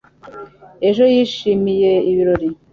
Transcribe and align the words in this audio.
ejo 0.89 1.03
yishimiye 1.13 1.91
ibirori 2.09 2.47